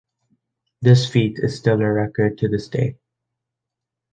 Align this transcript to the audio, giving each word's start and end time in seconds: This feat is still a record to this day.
This 0.81 1.07
feat 1.07 1.37
is 1.37 1.55
still 1.59 1.79
a 1.79 1.93
record 1.93 2.39
to 2.39 2.47
this 2.47 2.67
day. 2.67 2.97